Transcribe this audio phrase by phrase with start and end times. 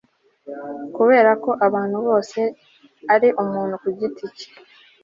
[0.95, 2.39] kubera ko abantu bose
[3.13, 4.47] ari umuntu ku giti cye